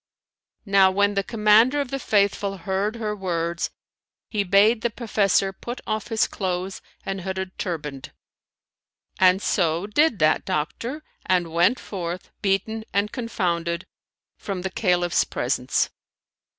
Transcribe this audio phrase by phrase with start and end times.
[0.65, 3.69] Now when the Commander of the Faithful heard her words,
[4.31, 8.09] he bade the professor put off his clothes and hooded turband;
[9.19, 13.85] and so did that doctor and went forth, beaten and confounded,
[14.39, 15.91] from the Caliph's presence.